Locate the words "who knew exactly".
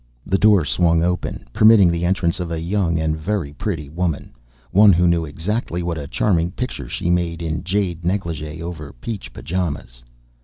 4.93-5.83